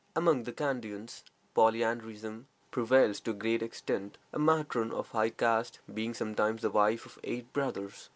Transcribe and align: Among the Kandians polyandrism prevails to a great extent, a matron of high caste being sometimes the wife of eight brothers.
Among 0.15 0.45
the 0.45 0.51
Kandians 0.51 1.21
polyandrism 1.55 2.45
prevails 2.71 3.19
to 3.19 3.29
a 3.31 3.35
great 3.35 3.61
extent, 3.61 4.17
a 4.33 4.39
matron 4.39 4.89
of 4.91 5.09
high 5.09 5.29
caste 5.29 5.77
being 5.93 6.15
sometimes 6.15 6.63
the 6.63 6.71
wife 6.71 7.05
of 7.05 7.19
eight 7.23 7.53
brothers. 7.53 8.09